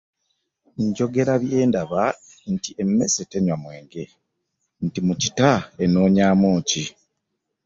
Njogera 0.87 1.33
bye 1.43 1.59
ndaba, 1.69 2.01
nti 2.53 2.69
emmese 2.81 3.21
tenywa 3.31 3.55
mwenge, 3.61 4.03
nti 4.85 4.99
mu 5.05 5.13
kita 5.21 5.51
enoonyaamu 5.83 6.49
ki? 6.69 6.83